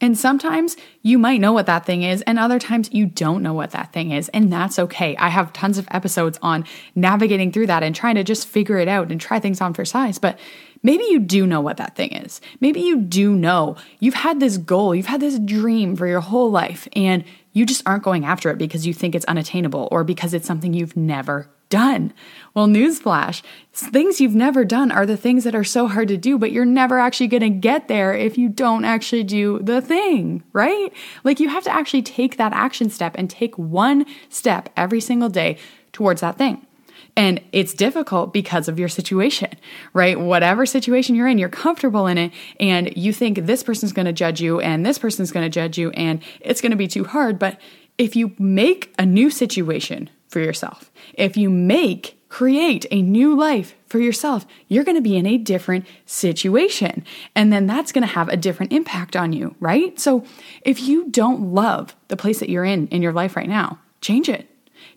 And 0.00 0.16
sometimes 0.16 0.76
you 1.02 1.18
might 1.18 1.40
know 1.40 1.52
what 1.52 1.66
that 1.66 1.86
thing 1.86 2.02
is, 2.02 2.20
and 2.22 2.38
other 2.38 2.58
times 2.58 2.92
you 2.92 3.06
don't 3.06 3.42
know 3.42 3.54
what 3.54 3.70
that 3.70 3.94
thing 3.94 4.10
is, 4.10 4.28
and 4.30 4.52
that's 4.52 4.78
okay. 4.78 5.16
I 5.16 5.30
have 5.30 5.54
tons 5.54 5.78
of 5.78 5.88
episodes 5.90 6.38
on 6.42 6.66
navigating 6.94 7.50
through 7.50 7.68
that 7.68 7.82
and 7.82 7.94
trying 7.94 8.16
to 8.16 8.24
just 8.24 8.46
figure 8.46 8.78
it 8.78 8.88
out 8.88 9.10
and 9.10 9.18
try 9.18 9.40
things 9.40 9.62
on 9.62 9.72
for 9.72 9.86
size. 9.86 10.18
But 10.18 10.38
maybe 10.82 11.04
you 11.04 11.18
do 11.18 11.46
know 11.46 11.62
what 11.62 11.78
that 11.78 11.96
thing 11.96 12.12
is. 12.12 12.42
Maybe 12.60 12.80
you 12.80 12.98
do 13.00 13.34
know 13.34 13.76
you've 13.98 14.14
had 14.14 14.38
this 14.38 14.58
goal, 14.58 14.94
you've 14.94 15.06
had 15.06 15.20
this 15.20 15.38
dream 15.38 15.96
for 15.96 16.06
your 16.06 16.20
whole 16.20 16.50
life, 16.50 16.86
and 16.94 17.24
you 17.54 17.64
just 17.64 17.82
aren't 17.86 18.02
going 18.02 18.26
after 18.26 18.50
it 18.50 18.58
because 18.58 18.86
you 18.86 18.92
think 18.92 19.14
it's 19.14 19.24
unattainable 19.24 19.88
or 19.90 20.04
because 20.04 20.34
it's 20.34 20.46
something 20.46 20.74
you've 20.74 20.96
never 20.96 21.48
done. 21.68 22.12
Well, 22.54 22.66
newsflash 22.66 23.42
things 23.76 24.20
you've 24.20 24.34
never 24.34 24.64
done 24.64 24.90
are 24.90 25.04
the 25.04 25.16
things 25.16 25.44
that 25.44 25.54
are 25.54 25.64
so 25.64 25.86
hard 25.86 26.08
to 26.08 26.16
do, 26.16 26.38
but 26.38 26.52
you're 26.52 26.64
never 26.64 26.98
actually 26.98 27.28
going 27.28 27.42
to 27.42 27.50
get 27.50 27.88
there 27.88 28.14
if 28.14 28.38
you 28.38 28.48
don't 28.48 28.84
actually 28.84 29.24
do 29.24 29.58
the 29.58 29.80
thing, 29.80 30.42
right? 30.52 30.92
Like 31.24 31.40
you 31.40 31.48
have 31.48 31.64
to 31.64 31.74
actually 31.74 32.02
take 32.02 32.38
that 32.38 32.52
action 32.52 32.88
step 32.88 33.14
and 33.18 33.28
take 33.28 33.56
one 33.58 34.06
step 34.28 34.70
every 34.76 35.00
single 35.00 35.28
day 35.28 35.58
towards 35.92 36.22
that 36.22 36.38
thing. 36.38 36.66
And 37.18 37.40
it's 37.52 37.72
difficult 37.72 38.32
because 38.32 38.68
of 38.68 38.78
your 38.78 38.88
situation, 38.88 39.50
right? 39.94 40.18
Whatever 40.20 40.66
situation 40.66 41.14
you're 41.14 41.28
in, 41.28 41.38
you're 41.38 41.48
comfortable 41.48 42.06
in 42.06 42.18
it, 42.18 42.32
and 42.60 42.94
you 42.94 43.12
think 43.12 43.38
this 43.38 43.62
person's 43.62 43.92
gonna 43.92 44.12
judge 44.12 44.40
you, 44.40 44.60
and 44.60 44.84
this 44.84 44.98
person's 44.98 45.32
gonna 45.32 45.48
judge 45.48 45.78
you, 45.78 45.90
and 45.92 46.22
it's 46.40 46.60
gonna 46.60 46.76
be 46.76 46.88
too 46.88 47.04
hard. 47.04 47.38
But 47.38 47.58
if 47.96 48.16
you 48.16 48.34
make 48.38 48.94
a 48.98 49.06
new 49.06 49.30
situation 49.30 50.10
for 50.36 50.40
yourself. 50.40 50.92
If 51.14 51.38
you 51.38 51.48
make, 51.48 52.20
create 52.28 52.84
a 52.90 53.00
new 53.00 53.34
life 53.34 53.74
for 53.86 53.98
yourself, 53.98 54.44
you're 54.68 54.84
going 54.84 54.98
to 54.98 55.00
be 55.00 55.16
in 55.16 55.24
a 55.24 55.38
different 55.38 55.86
situation. 56.04 57.06
And 57.34 57.50
then 57.50 57.66
that's 57.66 57.90
going 57.90 58.06
to 58.06 58.12
have 58.12 58.28
a 58.28 58.36
different 58.36 58.74
impact 58.74 59.16
on 59.16 59.32
you, 59.32 59.56
right? 59.60 59.98
So 59.98 60.26
if 60.60 60.78
you 60.78 61.08
don't 61.08 61.54
love 61.54 61.96
the 62.08 62.18
place 62.18 62.38
that 62.40 62.50
you're 62.50 62.66
in 62.66 62.86
in 62.88 63.00
your 63.00 63.14
life 63.14 63.34
right 63.34 63.48
now, 63.48 63.78
change 64.02 64.28
it 64.28 64.46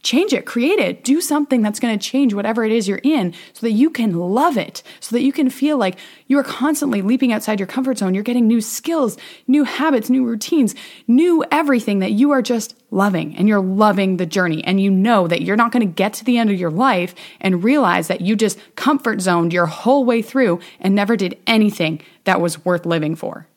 change 0.03 0.33
it, 0.33 0.45
create 0.45 0.79
it, 0.79 1.03
do 1.03 1.21
something 1.21 1.61
that's 1.61 1.79
going 1.79 1.97
to 1.97 2.09
change 2.09 2.33
whatever 2.33 2.63
it 2.63 2.71
is 2.71 2.87
you're 2.87 3.01
in 3.03 3.33
so 3.53 3.65
that 3.65 3.71
you 3.71 3.89
can 3.89 4.13
love 4.13 4.57
it, 4.57 4.81
so 4.99 5.15
that 5.15 5.21
you 5.21 5.31
can 5.31 5.49
feel 5.49 5.77
like 5.77 5.97
you 6.27 6.37
are 6.37 6.43
constantly 6.43 7.01
leaping 7.01 7.33
outside 7.33 7.59
your 7.59 7.67
comfort 7.67 7.97
zone. 7.97 8.13
You're 8.13 8.23
getting 8.23 8.47
new 8.47 8.61
skills, 8.61 9.17
new 9.47 9.63
habits, 9.63 10.09
new 10.09 10.25
routines, 10.25 10.75
new 11.07 11.43
everything 11.51 11.99
that 11.99 12.11
you 12.11 12.31
are 12.31 12.41
just 12.41 12.75
loving 12.91 13.35
and 13.35 13.47
you're 13.47 13.61
loving 13.61 14.17
the 14.17 14.25
journey. 14.25 14.63
And 14.63 14.81
you 14.81 14.89
know 14.89 15.27
that 15.27 15.41
you're 15.41 15.55
not 15.55 15.71
going 15.71 15.87
to 15.87 15.93
get 15.93 16.13
to 16.13 16.25
the 16.25 16.37
end 16.37 16.49
of 16.49 16.59
your 16.59 16.71
life 16.71 17.13
and 17.41 17.63
realize 17.63 18.07
that 18.07 18.21
you 18.21 18.35
just 18.35 18.59
comfort 18.75 19.21
zoned 19.21 19.53
your 19.53 19.65
whole 19.65 20.05
way 20.05 20.21
through 20.21 20.59
and 20.79 20.95
never 20.95 21.15
did 21.15 21.37
anything 21.45 22.01
that 22.23 22.41
was 22.41 22.63
worth 22.65 22.85
living 22.85 23.15
for. 23.15 23.47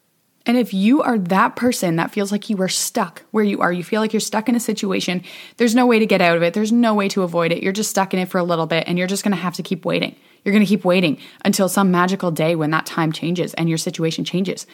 And 0.47 0.57
if 0.57 0.75
you 0.75 1.03
are 1.03 1.19
that 1.19 1.57
person 1.57 1.97
that 1.97 2.11
feels 2.11 2.33
like 2.33 2.51
you 2.51 2.61
are 2.61 2.69
stuck 2.69 3.23
where 3.31 3.45
you 3.45 3.61
are, 3.61 3.73
you 3.73 3.85
feel 3.85 4.01
like 4.01 4.13
you're 4.13 4.21
stuck 4.21 4.49
in 4.49 4.57
a 4.57 4.61
situation, 4.61 5.23
there's 5.57 5.75
no 5.75 5.87
way 5.87 5.99
to 5.99 6.07
get 6.07 6.21
out 6.21 6.37
of 6.37 6.43
it, 6.43 6.55
there's 6.55 6.73
no 6.73 6.95
way 6.95 7.09
to 7.11 7.23
avoid 7.23 7.53
it. 7.53 7.63
You're 7.63 7.73
just 7.73 7.91
stuck 7.91 8.13
in 8.13 8.21
it 8.21 8.29
for 8.29 8.39
a 8.39 8.45
little 8.45 8.67
bit 8.67 8.85
and 8.87 8.99
you're 8.99 9.07
just 9.07 9.25
gonna 9.25 9.37
have 9.37 9.55
to 9.55 9.63
keep 9.63 9.85
waiting. 9.85 10.17
You're 10.45 10.53
gonna 10.53 10.67
keep 10.67 10.85
waiting 10.85 11.19
until 11.45 11.69
some 11.69 11.91
magical 11.91 12.31
day 12.31 12.57
when 12.57 12.71
that 12.71 12.87
time 12.87 13.13
changes 13.13 13.55
and 13.55 13.69
your 13.69 13.79
situation 13.79 14.25
changes. 14.25 14.67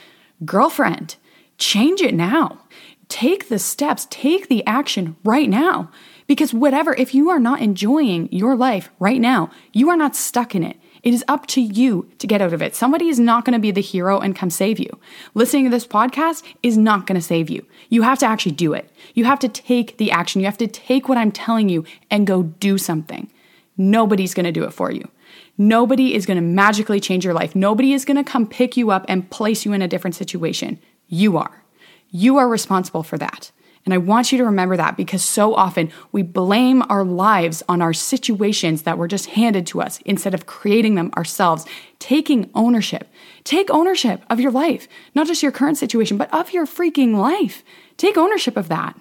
Girlfriend, 0.44 1.16
change 1.58 2.00
it 2.00 2.14
now. 2.14 2.64
Take 3.08 3.48
the 3.48 3.58
steps, 3.58 4.06
take 4.10 4.48
the 4.48 4.64
action 4.66 5.16
right 5.24 5.48
now. 5.48 5.90
Because 6.26 6.52
whatever, 6.52 6.94
if 6.94 7.14
you 7.14 7.30
are 7.30 7.38
not 7.38 7.60
enjoying 7.60 8.30
your 8.30 8.54
life 8.54 8.90
right 8.98 9.20
now, 9.20 9.50
you 9.72 9.88
are 9.88 9.96
not 9.96 10.14
stuck 10.14 10.54
in 10.54 10.62
it. 10.62 10.76
It 11.02 11.14
is 11.14 11.24
up 11.28 11.46
to 11.48 11.60
you 11.60 12.10
to 12.18 12.26
get 12.26 12.40
out 12.40 12.52
of 12.52 12.62
it. 12.62 12.74
Somebody 12.74 13.08
is 13.08 13.20
not 13.20 13.44
going 13.44 13.52
to 13.54 13.58
be 13.58 13.70
the 13.70 13.80
hero 13.80 14.18
and 14.18 14.34
come 14.34 14.50
save 14.50 14.78
you. 14.78 14.98
Listening 15.34 15.64
to 15.64 15.70
this 15.70 15.86
podcast 15.86 16.42
is 16.62 16.76
not 16.76 17.06
going 17.06 17.20
to 17.20 17.26
save 17.26 17.48
you. 17.50 17.64
You 17.88 18.02
have 18.02 18.18
to 18.20 18.26
actually 18.26 18.52
do 18.52 18.72
it. 18.72 18.90
You 19.14 19.24
have 19.24 19.38
to 19.40 19.48
take 19.48 19.98
the 19.98 20.10
action. 20.10 20.40
You 20.40 20.46
have 20.46 20.58
to 20.58 20.66
take 20.66 21.08
what 21.08 21.18
I'm 21.18 21.32
telling 21.32 21.68
you 21.68 21.84
and 22.10 22.26
go 22.26 22.42
do 22.44 22.78
something. 22.78 23.30
Nobody's 23.76 24.34
going 24.34 24.44
to 24.44 24.52
do 24.52 24.64
it 24.64 24.72
for 24.72 24.90
you. 24.90 25.08
Nobody 25.56 26.14
is 26.14 26.26
going 26.26 26.36
to 26.36 26.42
magically 26.42 27.00
change 27.00 27.24
your 27.24 27.34
life. 27.34 27.54
Nobody 27.54 27.92
is 27.92 28.04
going 28.04 28.16
to 28.16 28.24
come 28.24 28.46
pick 28.46 28.76
you 28.76 28.90
up 28.90 29.04
and 29.08 29.28
place 29.30 29.64
you 29.64 29.72
in 29.72 29.82
a 29.82 29.88
different 29.88 30.14
situation. 30.16 30.78
You 31.08 31.36
are. 31.36 31.62
You 32.10 32.36
are 32.38 32.48
responsible 32.48 33.02
for 33.02 33.18
that. 33.18 33.50
And 33.84 33.94
I 33.94 33.98
want 33.98 34.32
you 34.32 34.38
to 34.38 34.44
remember 34.44 34.76
that 34.76 34.96
because 34.96 35.24
so 35.24 35.54
often 35.54 35.90
we 36.12 36.22
blame 36.22 36.82
our 36.88 37.04
lives 37.04 37.62
on 37.68 37.80
our 37.80 37.92
situations 37.92 38.82
that 38.82 38.98
were 38.98 39.08
just 39.08 39.26
handed 39.30 39.66
to 39.68 39.80
us 39.80 40.00
instead 40.04 40.34
of 40.34 40.46
creating 40.46 40.94
them 40.94 41.10
ourselves, 41.16 41.64
taking 41.98 42.50
ownership. 42.54 43.08
Take 43.44 43.70
ownership 43.70 44.22
of 44.28 44.40
your 44.40 44.50
life, 44.50 44.88
not 45.14 45.26
just 45.26 45.42
your 45.42 45.52
current 45.52 45.78
situation, 45.78 46.18
but 46.18 46.32
of 46.34 46.52
your 46.52 46.66
freaking 46.66 47.16
life. 47.16 47.62
Take 47.96 48.18
ownership 48.18 48.56
of 48.56 48.68
that. 48.68 48.98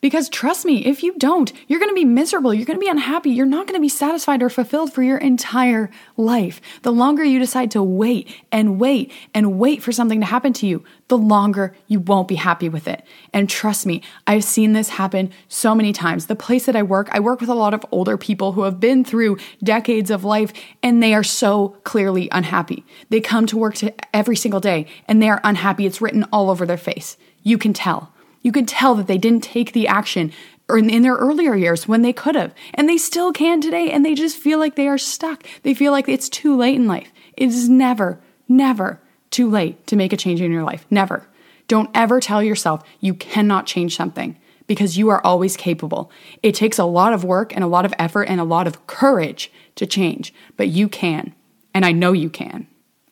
Because 0.00 0.28
trust 0.28 0.64
me, 0.64 0.86
if 0.86 1.02
you 1.02 1.14
don't, 1.18 1.52
you're 1.66 1.80
going 1.80 1.90
to 1.90 1.94
be 1.94 2.04
miserable. 2.04 2.54
You're 2.54 2.66
going 2.66 2.78
to 2.78 2.84
be 2.84 2.90
unhappy. 2.90 3.30
You're 3.30 3.46
not 3.46 3.66
going 3.66 3.74
to 3.74 3.82
be 3.82 3.88
satisfied 3.88 4.42
or 4.42 4.48
fulfilled 4.48 4.92
for 4.92 5.02
your 5.02 5.18
entire 5.18 5.90
life. 6.16 6.60
The 6.82 6.92
longer 6.92 7.24
you 7.24 7.40
decide 7.40 7.72
to 7.72 7.82
wait 7.82 8.32
and 8.52 8.78
wait 8.78 9.10
and 9.34 9.58
wait 9.58 9.82
for 9.82 9.90
something 9.90 10.20
to 10.20 10.26
happen 10.26 10.52
to 10.54 10.68
you, 10.68 10.84
the 11.08 11.18
longer 11.18 11.74
you 11.88 11.98
won't 11.98 12.28
be 12.28 12.36
happy 12.36 12.68
with 12.68 12.86
it. 12.86 13.04
And 13.32 13.50
trust 13.50 13.86
me, 13.86 14.02
I've 14.24 14.44
seen 14.44 14.72
this 14.72 14.90
happen 14.90 15.32
so 15.48 15.74
many 15.74 15.92
times. 15.92 16.26
The 16.26 16.36
place 16.36 16.66
that 16.66 16.76
I 16.76 16.82
work, 16.84 17.08
I 17.10 17.18
work 17.18 17.40
with 17.40 17.48
a 17.48 17.54
lot 17.54 17.74
of 17.74 17.84
older 17.90 18.16
people 18.16 18.52
who 18.52 18.62
have 18.62 18.78
been 18.78 19.04
through 19.04 19.38
decades 19.64 20.12
of 20.12 20.22
life 20.22 20.52
and 20.80 21.02
they 21.02 21.12
are 21.12 21.24
so 21.24 21.70
clearly 21.82 22.28
unhappy. 22.30 22.84
They 23.08 23.20
come 23.20 23.46
to 23.46 23.58
work 23.58 23.74
to 23.76 23.92
every 24.14 24.36
single 24.36 24.60
day 24.60 24.86
and 25.08 25.20
they 25.20 25.28
are 25.28 25.40
unhappy. 25.42 25.86
It's 25.86 26.00
written 26.00 26.24
all 26.32 26.50
over 26.50 26.66
their 26.66 26.76
face. 26.76 27.16
You 27.42 27.58
can 27.58 27.72
tell. 27.72 28.12
You 28.42 28.52
can 28.52 28.66
tell 28.66 28.94
that 28.94 29.06
they 29.06 29.18
didn't 29.18 29.42
take 29.42 29.72
the 29.72 29.88
action 29.88 30.32
in 30.68 31.02
their 31.02 31.14
earlier 31.14 31.54
years 31.54 31.88
when 31.88 32.02
they 32.02 32.12
could 32.12 32.34
have. 32.34 32.54
And 32.74 32.88
they 32.88 32.98
still 32.98 33.32
can 33.32 33.60
today. 33.60 33.90
And 33.90 34.04
they 34.04 34.14
just 34.14 34.36
feel 34.36 34.58
like 34.58 34.76
they 34.76 34.88
are 34.88 34.98
stuck. 34.98 35.44
They 35.62 35.74
feel 35.74 35.92
like 35.92 36.08
it's 36.08 36.28
too 36.28 36.56
late 36.56 36.76
in 36.76 36.86
life. 36.86 37.12
It 37.36 37.48
is 37.48 37.68
never, 37.68 38.20
never 38.48 39.00
too 39.30 39.48
late 39.50 39.86
to 39.86 39.96
make 39.96 40.12
a 40.12 40.16
change 40.16 40.40
in 40.40 40.52
your 40.52 40.64
life. 40.64 40.86
Never. 40.90 41.26
Don't 41.68 41.90
ever 41.94 42.20
tell 42.20 42.42
yourself 42.42 42.82
you 43.00 43.14
cannot 43.14 43.66
change 43.66 43.96
something 43.96 44.38
because 44.66 44.98
you 44.98 45.08
are 45.08 45.24
always 45.24 45.56
capable. 45.56 46.10
It 46.42 46.54
takes 46.54 46.78
a 46.78 46.84
lot 46.84 47.12
of 47.12 47.24
work 47.24 47.54
and 47.54 47.64
a 47.64 47.68
lot 47.68 47.84
of 47.84 47.94
effort 47.98 48.24
and 48.24 48.40
a 48.40 48.44
lot 48.44 48.66
of 48.66 48.86
courage 48.86 49.50
to 49.76 49.86
change, 49.86 50.32
but 50.56 50.68
you 50.68 50.88
can. 50.88 51.34
And 51.74 51.84
I 51.84 51.92
know 51.92 52.12
you 52.12 52.30
can. 52.30 52.66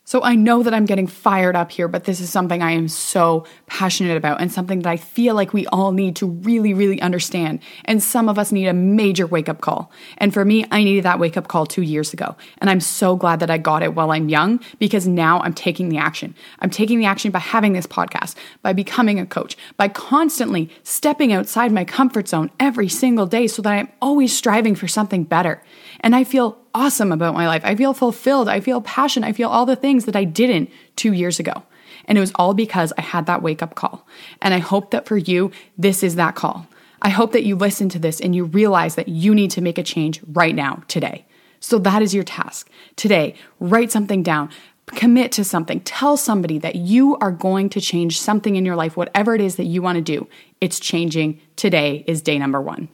So 0.09 0.23
I 0.23 0.37
know 0.37 0.63
that 0.63 0.73
I'm 0.73 0.85
getting 0.85 1.09
fired 1.09 1.57
up 1.57 1.73
here, 1.73 1.89
but 1.89 2.05
this 2.05 2.21
is 2.21 2.31
something 2.31 2.63
I 2.63 2.71
am 2.71 2.87
so 2.87 3.45
passionate 3.67 4.17
about 4.17 4.41
and 4.41 4.53
something 4.53 4.83
that 4.83 4.89
I 4.89 4.99
feel 4.99 5.35
like 5.35 5.53
we 5.53 5.67
all 5.67 5.91
need 5.91 6.15
to 6.17 6.29
really, 6.29 6.75
really 6.75 7.03
understand. 7.03 7.59
And 7.87 8.01
some 8.01 8.29
of 8.29 8.39
us 8.39 8.53
need 8.53 8.69
a 8.69 8.73
major 8.73 9.27
wake 9.27 9.49
up 9.49 9.63
call. 9.63 9.91
And 10.19 10.33
for 10.33 10.45
me, 10.45 10.65
I 10.71 10.85
needed 10.85 11.03
that 11.03 11.19
wake 11.19 11.37
up 11.37 11.49
call 11.49 11.67
two 11.67 11.83
years 11.83 12.13
ago. 12.13 12.37
And 12.59 12.71
I'm 12.71 12.79
so 12.79 13.17
glad 13.17 13.41
that 13.41 13.51
I 13.51 13.59
got 13.59 13.83
it 13.83 13.97
while 13.97 14.13
I'm 14.13 14.29
young 14.29 14.61
because 14.79 15.09
now 15.09 15.41
I'm 15.41 15.53
taking 15.53 15.89
the 15.89 15.99
action. 15.99 16.37
I'm 16.61 16.71
taking 16.71 17.01
the 17.01 17.07
action 17.07 17.33
by 17.33 17.41
having 17.41 17.73
this 17.73 17.89
podcast, 17.89 18.37
by 18.63 18.73
becoming 18.73 19.19
a 19.19 19.27
coach, 19.27 19.57
by 19.77 19.89
constantly 19.89 20.71
stepping 20.85 21.33
outside 21.33 21.73
my 21.73 21.85
comfort 21.85 22.29
zone 22.29 22.53
every 22.61 22.89
single 22.89 23.27
day 23.27 23.49
so 23.49 23.61
that 23.63 23.73
I'm 23.73 23.89
always 24.01 24.37
striving 24.37 24.77
for 24.77 24.87
something 24.87 25.25
better. 25.25 25.65
And 25.99 26.15
I 26.15 26.23
feel 26.23 26.59
awesome 26.76 27.11
about 27.11 27.35
my 27.35 27.47
life. 27.47 27.62
I 27.64 27.75
feel 27.75 27.95
fulfilled. 27.95 28.49
I 28.49 28.61
feel 28.61 28.83
passion. 28.83 29.25
I 29.25 29.33
feel 29.33 29.49
all 29.49 29.64
the 29.64 29.76
things 29.76 30.04
that 30.04 30.14
I 30.14 30.25
didn't 30.25 30.71
two 30.95 31.14
years 31.14 31.40
ago. 31.40 31.62
And 32.04 32.18
it 32.18 32.21
was 32.21 32.33
all 32.35 32.52
because 32.52 32.92
I 32.99 33.00
had 33.00 33.25
that 33.26 33.42
wake 33.42 33.62
up 33.62 33.75
call. 33.75 34.06
And 34.42 34.52
I 34.52 34.59
hope 34.59 34.90
that 34.90 35.06
for 35.06 35.16
you, 35.16 35.50
this 35.78 36.02
is 36.02 36.16
that 36.16 36.35
call. 36.35 36.66
I 37.00 37.09
hope 37.09 37.33
that 37.33 37.45
you 37.45 37.56
listen 37.56 37.88
to 37.90 37.99
this 37.99 38.21
and 38.21 38.35
you 38.35 38.45
realize 38.45 38.95
that 38.95 39.09
you 39.09 39.35
need 39.35 39.50
to 39.52 39.62
make 39.62 39.78
a 39.78 39.83
change 39.83 40.21
right 40.33 40.54
now, 40.54 40.83
today. 40.87 41.25
So 41.61 41.78
that 41.78 42.02
is 42.02 42.14
your 42.14 42.25
task. 42.25 42.68
Today, 42.95 43.35
write 43.59 43.90
something 43.90 44.23
down, 44.23 44.50
commit 44.88 45.33
to 45.33 45.45
something, 45.45 45.80
tell 45.80 46.18
somebody 46.18 46.59
that 46.59 46.76
you 46.76 47.16
are 47.16 47.33
going 47.33 47.71
to 47.71 47.80
change 47.80 48.21
something 48.21 48.54
in 48.54 48.66
your 48.66 48.76
life, 48.76 48.97
whatever 48.97 49.35
it 49.35 49.40
is 49.40 49.56
that 49.56 49.64
you 49.64 49.80
want 49.80 49.97
to 49.97 50.02
do. 50.02 50.28
It's 50.61 50.78
changing. 50.78 51.40
Today 51.56 52.04
is 52.06 52.21
day 52.21 52.38
number 52.38 52.61
one. 52.61 52.88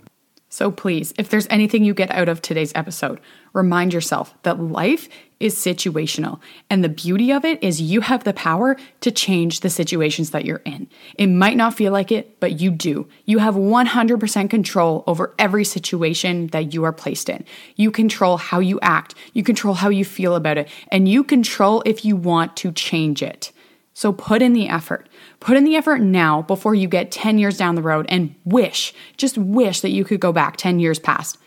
So 0.52 0.70
please, 0.70 1.14
if 1.16 1.30
there's 1.30 1.46
anything 1.48 1.82
you 1.82 1.94
get 1.94 2.10
out 2.10 2.28
of 2.28 2.42
today's 2.42 2.72
episode, 2.74 3.20
remind 3.54 3.94
yourself 3.94 4.34
that 4.42 4.60
life 4.60 5.08
is 5.40 5.54
situational. 5.54 6.40
And 6.68 6.84
the 6.84 6.90
beauty 6.90 7.32
of 7.32 7.42
it 7.46 7.64
is 7.64 7.80
you 7.80 8.02
have 8.02 8.24
the 8.24 8.34
power 8.34 8.76
to 9.00 9.10
change 9.10 9.60
the 9.60 9.70
situations 9.70 10.28
that 10.32 10.44
you're 10.44 10.60
in. 10.66 10.88
It 11.16 11.28
might 11.28 11.56
not 11.56 11.72
feel 11.72 11.90
like 11.90 12.12
it, 12.12 12.38
but 12.38 12.60
you 12.60 12.70
do. 12.70 13.08
You 13.24 13.38
have 13.38 13.54
100% 13.54 14.50
control 14.50 15.04
over 15.06 15.34
every 15.38 15.64
situation 15.64 16.48
that 16.48 16.74
you 16.74 16.84
are 16.84 16.92
placed 16.92 17.30
in. 17.30 17.46
You 17.76 17.90
control 17.90 18.36
how 18.36 18.60
you 18.60 18.78
act, 18.82 19.14
you 19.32 19.42
control 19.42 19.72
how 19.72 19.88
you 19.88 20.04
feel 20.04 20.34
about 20.34 20.58
it, 20.58 20.68
and 20.88 21.08
you 21.08 21.24
control 21.24 21.82
if 21.86 22.04
you 22.04 22.14
want 22.14 22.58
to 22.58 22.72
change 22.72 23.22
it. 23.22 23.51
So 23.94 24.12
put 24.12 24.42
in 24.42 24.52
the 24.52 24.68
effort. 24.68 25.08
Put 25.40 25.56
in 25.56 25.64
the 25.64 25.76
effort 25.76 26.00
now 26.00 26.42
before 26.42 26.74
you 26.74 26.88
get 26.88 27.10
10 27.10 27.38
years 27.38 27.56
down 27.56 27.74
the 27.74 27.82
road 27.82 28.06
and 28.08 28.34
wish, 28.44 28.94
just 29.16 29.36
wish 29.36 29.80
that 29.80 29.90
you 29.90 30.04
could 30.04 30.20
go 30.20 30.32
back 30.32 30.56
10 30.56 30.80
years 30.80 30.98
past 30.98 31.38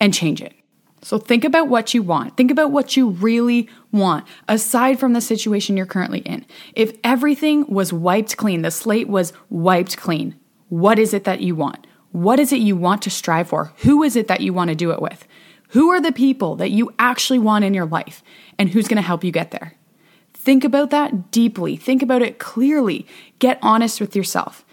and 0.00 0.14
change 0.14 0.40
it. 0.40 0.54
So 1.02 1.18
think 1.18 1.44
about 1.44 1.68
what 1.68 1.94
you 1.94 2.02
want. 2.02 2.36
Think 2.36 2.50
about 2.50 2.72
what 2.72 2.96
you 2.96 3.10
really 3.10 3.68
want 3.92 4.26
aside 4.48 4.98
from 4.98 5.12
the 5.12 5.20
situation 5.20 5.76
you're 5.76 5.86
currently 5.86 6.20
in. 6.20 6.44
If 6.74 6.96
everything 7.04 7.66
was 7.68 7.92
wiped 7.92 8.36
clean, 8.36 8.62
the 8.62 8.70
slate 8.70 9.08
was 9.08 9.32
wiped 9.48 9.96
clean, 9.96 10.34
what 10.68 10.98
is 10.98 11.14
it 11.14 11.24
that 11.24 11.40
you 11.40 11.54
want? 11.54 11.86
What 12.10 12.40
is 12.40 12.52
it 12.52 12.60
you 12.60 12.76
want 12.76 13.02
to 13.02 13.10
strive 13.10 13.48
for? 13.48 13.72
Who 13.78 14.02
is 14.02 14.16
it 14.16 14.28
that 14.28 14.40
you 14.40 14.52
want 14.52 14.70
to 14.70 14.74
do 14.74 14.90
it 14.90 15.00
with? 15.00 15.26
Who 15.70 15.90
are 15.90 16.00
the 16.00 16.12
people 16.12 16.56
that 16.56 16.70
you 16.70 16.92
actually 16.98 17.38
want 17.38 17.64
in 17.64 17.74
your 17.74 17.86
life? 17.86 18.22
And 18.58 18.70
who's 18.70 18.88
going 18.88 18.96
to 18.96 19.02
help 19.02 19.22
you 19.22 19.30
get 19.30 19.50
there? 19.50 19.74
Think 20.48 20.64
about 20.64 20.88
that 20.88 21.30
deeply. 21.30 21.76
Think 21.76 22.02
about 22.02 22.22
it 22.22 22.38
clearly. 22.38 23.06
Get 23.38 23.58
honest 23.60 24.00
with 24.00 24.16
yourself 24.16 24.64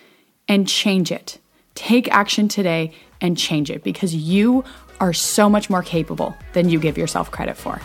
and 0.48 0.66
change 0.66 1.12
it. 1.12 1.38
Take 1.74 2.08
action 2.14 2.48
today 2.48 2.94
and 3.20 3.38
change 3.38 3.70
it 3.70 3.84
because 3.84 4.16
you 4.16 4.64
are 5.02 5.12
so 5.12 5.50
much 5.50 5.70
more 5.70 5.84
capable 5.84 6.34
than 6.54 6.70
you 6.70 6.80
give 6.80 6.98
yourself 6.98 7.30
credit 7.30 7.58
for. 7.58 7.82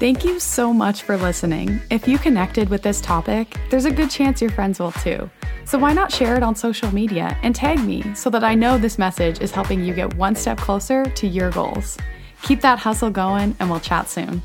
Thank 0.00 0.24
you 0.24 0.40
so 0.40 0.72
much 0.72 1.02
for 1.02 1.18
listening. 1.18 1.78
If 1.90 2.08
you 2.08 2.16
connected 2.16 2.70
with 2.70 2.80
this 2.80 3.02
topic, 3.02 3.54
there's 3.68 3.84
a 3.84 3.90
good 3.90 4.08
chance 4.08 4.40
your 4.40 4.50
friends 4.50 4.80
will 4.80 4.92
too. 4.92 5.28
So 5.66 5.76
why 5.78 5.92
not 5.92 6.10
share 6.10 6.36
it 6.36 6.42
on 6.42 6.54
social 6.56 6.90
media 6.94 7.36
and 7.42 7.54
tag 7.54 7.84
me 7.84 8.14
so 8.14 8.30
that 8.30 8.44
I 8.44 8.54
know 8.54 8.78
this 8.78 8.96
message 8.96 9.42
is 9.42 9.50
helping 9.50 9.84
you 9.84 9.92
get 9.92 10.14
one 10.14 10.36
step 10.36 10.56
closer 10.56 11.04
to 11.04 11.26
your 11.26 11.50
goals. 11.50 11.98
Keep 12.42 12.60
that 12.62 12.80
hustle 12.80 13.10
going, 13.10 13.56
and 13.58 13.70
we'll 13.70 13.80
chat 13.80 14.08
soon. 14.08 14.42